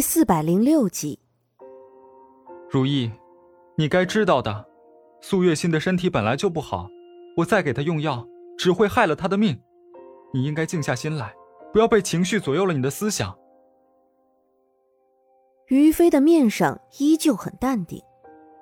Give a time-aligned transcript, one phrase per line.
[0.00, 1.18] 第四百零六集。
[2.70, 3.12] 如意，
[3.76, 4.66] 你该知道的，
[5.20, 6.88] 苏月心的身体本来就不好，
[7.36, 8.26] 我再给她用药，
[8.56, 9.60] 只会害了她的命。
[10.32, 11.34] 你应该静下心来，
[11.70, 13.36] 不要被情绪左右了你的思想。
[15.66, 18.02] 于飞的面上依旧很淡定，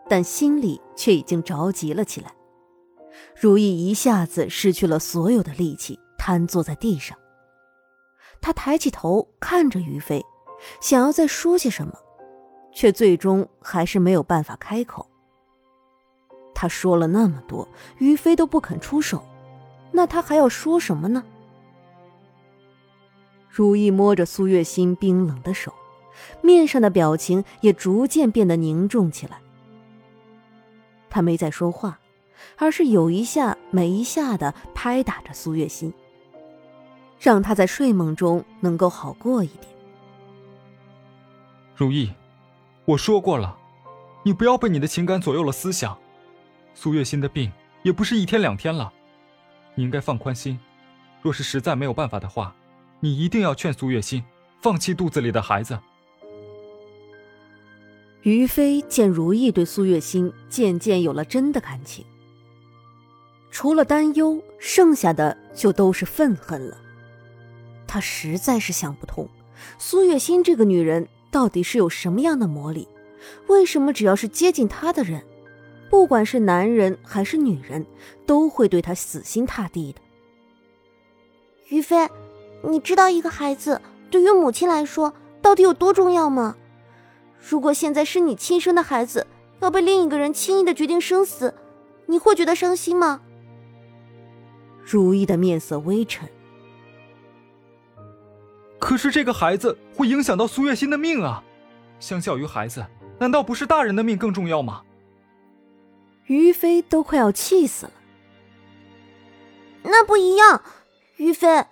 [0.08, 2.34] 但心里却已经着急了起来。
[3.40, 7.16] 如意一下子失去了所有的力气，瘫坐在地上。
[8.40, 10.20] 他抬起头看着于飞，
[10.80, 11.92] 想要再说些什么，
[12.72, 15.06] 却最终还是没有办法开口。
[16.54, 17.68] 他说了那么多，
[17.98, 19.22] 于飞都不肯出手，
[19.92, 21.24] 那他还要说什么呢？
[23.48, 25.72] 如意摸着苏月心冰冷的手，
[26.42, 29.40] 面上的表情也逐渐变得凝重起来。
[31.08, 31.98] 他没再说话，
[32.56, 35.92] 而是有一下没一下的拍打着苏月心。
[37.18, 39.77] 让他在睡梦中能够好过一点。
[41.78, 42.12] 如意，
[42.86, 43.56] 我说过了，
[44.24, 45.96] 你不要被你的情感左右了思想。
[46.74, 47.52] 苏月心的病
[47.84, 48.92] 也不是一天两天了，
[49.76, 50.58] 你应该放宽心。
[51.22, 52.52] 若是实在没有办法的话，
[52.98, 54.24] 你一定要劝苏月心
[54.60, 55.78] 放弃肚子里的孩子。
[58.22, 62.04] 于飞见如意对苏月心渐渐有了真的感情，
[63.52, 66.76] 除了担忧，剩下的就都是愤恨了。
[67.86, 69.28] 他实在是想不通，
[69.78, 72.88] 苏月心这个女人到底是有什么样的魔力？
[73.48, 75.22] 为什么只要是接近他的人，
[75.90, 77.84] 不管是男人还是女人，
[78.24, 80.00] 都会对他死心塌地的？
[81.68, 82.08] 于飞，
[82.62, 83.80] 你知道一个孩子
[84.10, 85.12] 对于母亲来说
[85.42, 86.56] 到底有多重要吗？
[87.38, 89.26] 如果现在是你亲生的孩子
[89.60, 91.54] 要被另一个人轻易的决定生死，
[92.06, 93.20] 你会觉得伤心吗？
[94.82, 96.28] 如意的面色微沉。
[98.88, 101.44] 可是这个孩子会影响到苏月心的命啊！
[102.00, 102.86] 相较于孩子，
[103.18, 104.80] 难道不是大人的命更重要吗？
[106.24, 107.92] 于飞都快要气死了。
[109.82, 110.62] 那不一样，
[111.18, 111.66] 于飞，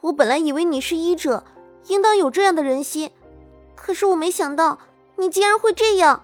[0.00, 1.44] 我本来以为你是医者，
[1.88, 3.10] 应当有这样的人心，
[3.74, 4.78] 可是我没想到
[5.18, 6.22] 你竟然会这样。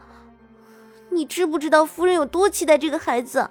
[1.10, 3.50] 你知不知道夫人有多期待这个孩子？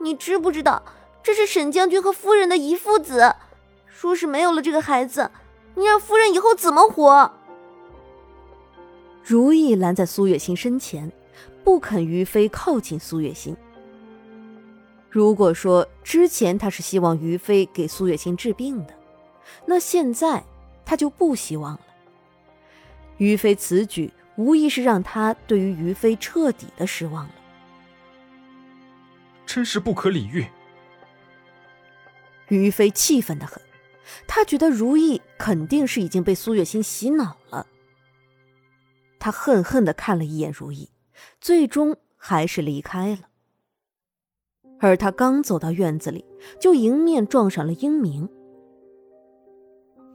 [0.00, 0.82] 你知不知道
[1.22, 3.34] 这是沈将军和夫人的遗父子？
[3.86, 5.30] 说是没有了这个孩子。
[5.74, 7.32] 你让夫人以后怎么活？
[9.24, 11.10] 如意拦在苏月心身前，
[11.64, 13.56] 不肯于飞靠近苏月心。
[15.08, 18.94] 如果说之前他是希望于飞给苏月心治病的，
[19.66, 20.42] 那现在
[20.84, 21.80] 他就不希望了。
[23.18, 27.34] 于飞此举无疑是让他对于于飞彻底的失望了，
[29.46, 30.46] 真是不可理喻。
[32.48, 33.62] 于飞气愤的很。
[34.26, 37.66] 他觉得如意肯定是已经被苏月心洗脑了。
[39.18, 40.90] 他恨恨的看了一眼如意，
[41.40, 43.28] 最终还是离开了。
[44.80, 46.24] 而他刚走到院子里，
[46.60, 48.28] 就迎面撞上了英明。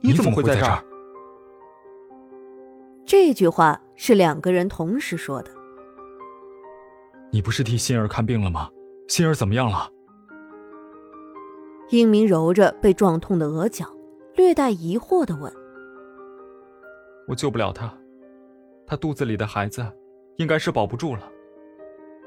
[0.00, 0.84] 你怎么会在这儿？
[3.06, 5.50] 这句话是两个人同时说的。
[7.32, 8.70] 你不是替心儿看病了吗？
[9.08, 9.90] 心儿怎么样了？
[11.90, 13.86] 英明揉着被撞痛的额角，
[14.34, 15.50] 略带疑惑的问
[17.26, 17.92] ：“我救不了他，
[18.86, 19.86] 他肚子里的孩子
[20.36, 21.30] 应该是保不住了。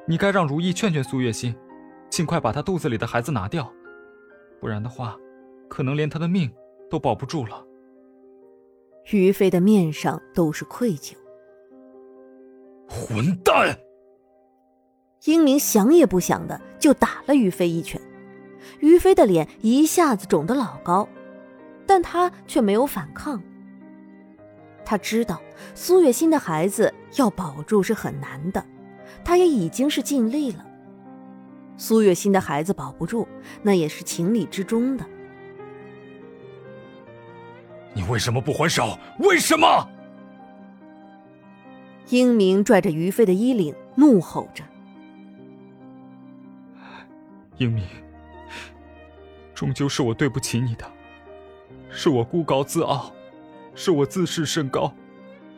[0.08, 1.56] 你该让如意劝劝苏月心，
[2.10, 3.72] 尽快把他肚子里的孩子拿掉，
[4.60, 5.16] 不然的话，
[5.70, 6.52] 可能连他的命
[6.90, 7.64] 都保不住了。”
[9.12, 11.14] 于飞的面上都是愧疚。
[12.88, 13.78] 混蛋！
[15.26, 18.02] 英明想也不想的就打了于飞一拳。
[18.80, 21.08] 于飞的脸一下子肿得老高，
[21.86, 23.42] 但他却没有反抗。
[24.86, 25.42] 他知道
[25.74, 28.66] 苏月心的孩子要保住是很难的，
[29.24, 30.66] 他也已经是尽力了。
[31.78, 33.28] 苏月心的孩子保不住，
[33.62, 35.06] 那也是情理之中的。
[37.94, 38.98] 你为什么不还手？
[39.20, 39.88] 为什么？
[42.10, 44.64] 英明拽着于飞的衣领，怒吼着
[47.58, 47.86] ：“英明！”
[49.62, 50.92] 终究是我对不起你的，
[51.92, 53.14] 是我孤高自傲，
[53.76, 54.92] 是我自视甚高，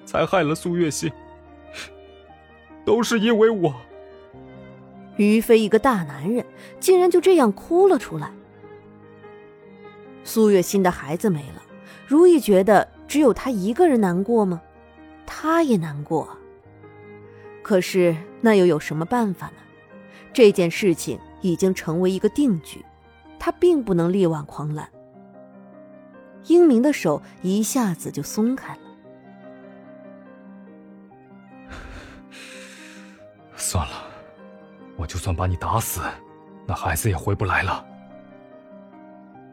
[0.05, 1.09] 才害了苏月心。
[2.83, 3.73] 都是因为我。
[5.15, 6.45] 于飞一个大男人，
[6.81, 8.29] 竟然就这样哭了出来。
[10.25, 11.63] 苏月心的孩子没了，
[12.05, 14.61] 如意觉得只有他一个人难过吗？
[15.25, 16.27] 他也难过。
[17.61, 19.53] 可是那又有什么办法呢？
[20.33, 22.83] 这件事情已经成为一个定局。
[23.45, 24.87] 他并不能力挽狂澜。
[26.45, 28.79] 英明的手一下子就松开了。
[33.57, 34.05] 算了，
[34.95, 35.99] 我就算把你打死，
[36.65, 37.85] 那孩子也回不来了。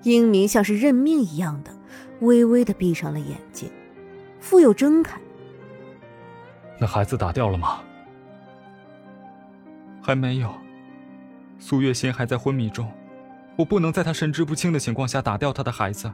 [0.04, 1.72] 英明像是认命一样的，
[2.20, 3.68] 微微的闭上了眼睛，
[4.38, 5.20] 复又睁开。
[6.78, 7.80] 那孩子打掉了吗？
[10.00, 10.54] 还没有，
[11.58, 12.88] 苏月心还在昏迷中。
[13.56, 16.10] 我不能在他神志不清的情况下打掉他的孩子，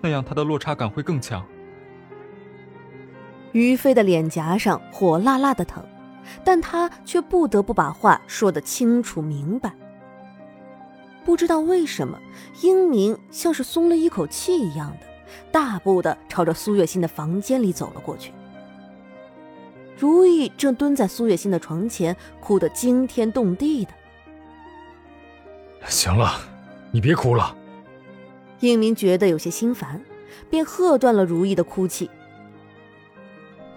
[0.00, 1.44] 那样他的落差感会更强。
[3.52, 5.82] 于飞的脸颊上火辣辣的疼，
[6.42, 9.72] 但他却不得不把话说得清楚明白。
[11.24, 12.18] 不知道为什么，
[12.62, 15.06] 英明像是松了一口气一样的，
[15.50, 18.30] 大步的朝着苏月心的房间里走了过去。
[19.96, 23.92] 如意正蹲在苏月心的床前，哭得惊天动地的。
[25.86, 26.40] 行了，
[26.94, 27.56] 你别哭了。
[28.60, 30.00] 英明觉得有些心烦，
[30.48, 32.08] 便喝断了如意的哭泣。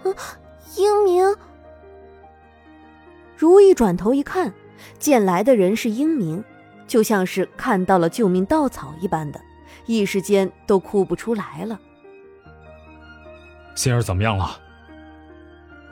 [0.04, 0.14] 啊，
[0.76, 1.34] 英明。
[3.36, 4.54] 如意转头一看，
[5.00, 6.44] 见来的人是英明，
[6.86, 9.40] 就像是看到了救命稻草一般的，
[9.86, 11.76] 一时间都哭不出来了。
[13.74, 14.60] 心儿怎么样了？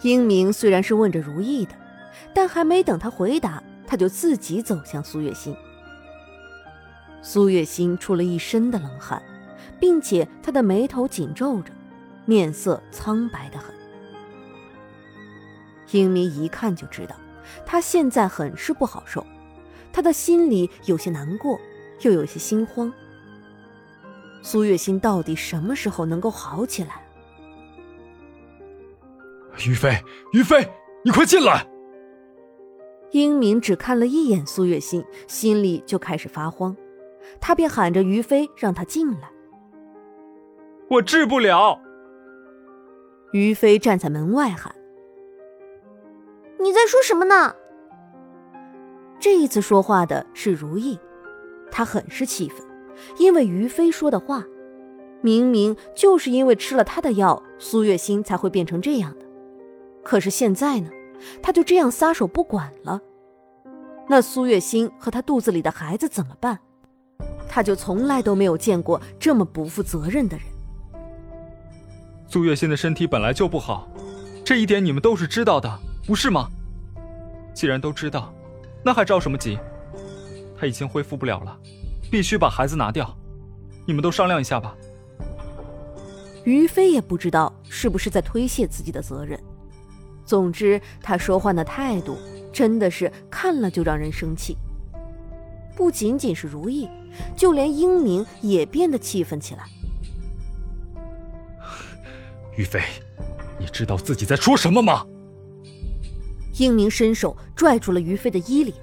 [0.03, 1.73] 英明虽然是问着如意的，
[2.33, 5.57] 但还没等他回答，他就自己走向苏月心。
[7.23, 9.23] 苏月心出了一身的冷汗，
[9.81, 11.73] 并且她的眉头紧皱着，
[12.25, 13.75] 面色苍白的很。
[15.93, 17.17] 英明一看就知道，
[17.65, 19.25] 她现在很是不好受，
[19.93, 21.59] 他的心里有些难过，
[22.03, 22.93] 又有些心慌。
[24.43, 27.03] 苏月心到底什么时候能够好起来？
[29.67, 29.99] 于飞，
[30.33, 30.69] 于飞，
[31.03, 31.67] 你快进来！
[33.13, 36.77] 英明只看了一眼苏月心，心里就开始发慌，
[37.41, 39.31] 他便喊着于飞让他进来。
[40.89, 41.81] 我治不了。
[43.33, 44.75] 于飞站在门外喊。
[46.59, 47.55] 你在说什么呢？
[49.19, 50.99] 这一次说话的是如意，
[51.71, 52.65] 她很是气愤，
[53.19, 54.45] 因为于飞说的话，
[55.21, 59.27] 明明就是因为吃了他的药，苏月心才会变成这样的。
[60.03, 60.91] 可是现在呢，
[61.43, 63.01] 他就这样撒手不管了，
[64.09, 66.61] 那苏月心和他肚子里的孩子怎么办？
[67.57, 70.47] 他就从来都没有见过这么不负责任的人。
[72.29, 73.89] 苏月心的身体本来就不好，
[74.45, 76.51] 这一点你们都是知道的，不是吗？
[77.55, 78.31] 既然都知道，
[78.85, 79.59] 那还着什么急？
[80.61, 81.59] 他已经恢复不了了，
[82.11, 83.17] 必须把孩子拿掉。
[83.87, 84.77] 你们都商量一下吧。
[86.45, 89.41] 于飞也不知道是不是在推卸自己的责任。
[90.27, 92.19] 总之，他说话的态度
[92.53, 94.59] 真的是看了就让人生气。
[95.75, 96.87] 不仅仅是如意，
[97.37, 99.65] 就连英明也变得气愤起来。
[102.57, 102.81] 于飞，
[103.59, 105.07] 你知道自己在说什么吗？
[106.59, 108.75] 英明伸手拽住了于飞的衣领，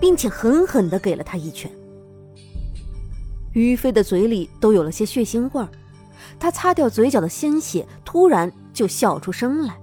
[0.00, 1.70] 并且狠狠的给了他一拳。
[3.52, 5.68] 于飞的嘴里都有了些血腥味儿，
[6.38, 9.76] 他擦掉嘴角的鲜血，突然就笑出声来。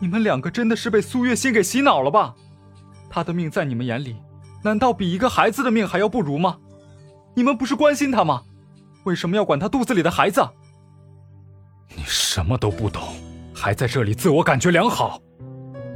[0.00, 2.34] 你们两个真的是被苏月心给洗脑了吧？
[3.10, 4.16] 他的命在你们眼里，
[4.62, 6.58] 难道比一个孩子的命还要不如吗？
[7.34, 8.42] 你们不是关心他吗？
[9.04, 10.46] 为什么要管他肚子里的孩子？
[11.96, 13.02] 你什么都不懂。
[13.54, 15.20] 还在这里自我感觉良好，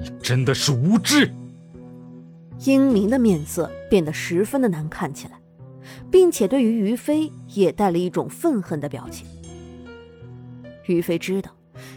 [0.00, 1.32] 你真的是无知。
[2.64, 5.40] 英明的面色变得十分的难看起来，
[6.10, 9.26] 并且对于于飞也带了一种愤恨的表情。
[10.86, 11.50] 于飞知道，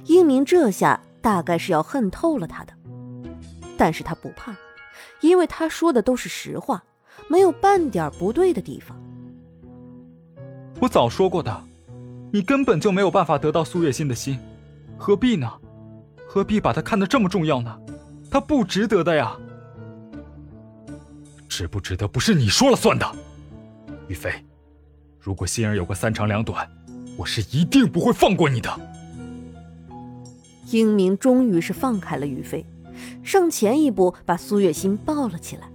[0.05, 2.74] 英明这下大概是要恨透了他的，
[3.75, 4.55] 但是他不怕，
[5.22, 6.84] 因为他说的都是实话，
[7.27, 8.95] 没有半点不对的地方。
[10.79, 11.63] 我早说过的，
[12.31, 14.38] 你根本就没有办法得到苏月心的心。
[14.98, 15.51] 何必呢？
[16.27, 17.79] 何必把她看得这么重要呢？
[18.29, 19.38] 她不值得的呀！
[21.48, 23.10] 值不值得不是你说了算的，
[24.07, 24.31] 于飞。
[25.19, 26.69] 如果心儿有个三长两短，
[27.17, 28.69] 我是一定不会放过你的。
[30.72, 32.65] 英明终于是放开了于飞，
[33.25, 35.67] 上前一步把苏月心抱了起来。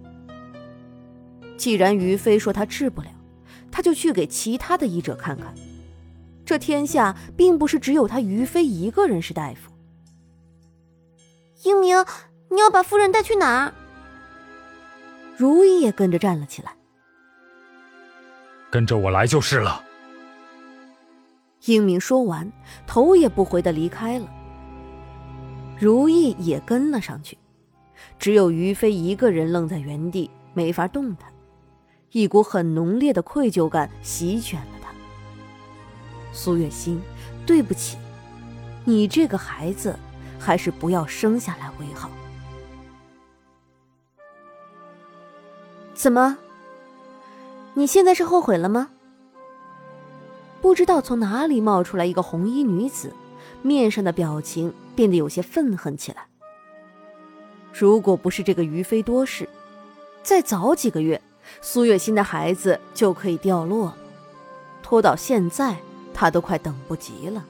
[1.59, 3.09] 既然于飞说他治不了，
[3.71, 5.53] 他就去给其他的医者看看。
[6.47, 9.71] 这天下并不是只有他于飞一个人是大夫。
[11.65, 12.05] 英明，
[12.49, 13.75] 你要把夫人带去哪儿？
[15.37, 16.75] 如意也跟着站了起来。
[18.71, 19.85] 跟着我来就是了。
[21.67, 22.51] 英明说完，
[22.87, 24.27] 头也不回的离开了。
[25.81, 27.39] 如意也跟了上去，
[28.19, 31.33] 只有于飞一个人愣在原地，没法动弹，
[32.13, 34.91] 一股很浓烈的愧疚感席卷了他。
[36.35, 37.01] 苏月心，
[37.47, 37.97] 对不起，
[38.85, 39.99] 你这个孩子，
[40.39, 42.11] 还是不要生下来为好。
[45.95, 46.37] 怎么？
[47.73, 48.91] 你现在是后悔了吗？
[50.61, 53.15] 不知道从哪里冒出来一个红衣女子，
[53.63, 56.27] 面上的表情变得有些愤恨起来。
[57.73, 59.49] 如果不是这个于飞多事，
[60.23, 61.19] 再早几个月，
[61.63, 63.97] 苏月心的孩子就可以掉落了。
[64.83, 65.79] 拖到现在，
[66.13, 67.43] 他都快等不及了。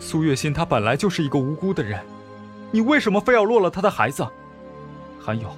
[0.00, 2.04] 苏月心她本来就是一个无辜的人，
[2.72, 4.26] 你为什么非要落了她的孩子？
[5.20, 5.56] 还有，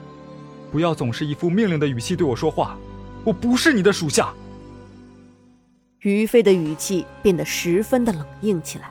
[0.71, 2.77] 不要总是一副命令的语气对我说话，
[3.25, 4.35] 我不是你的属下。
[6.01, 8.91] 于飞的语气变得十分的冷硬起来。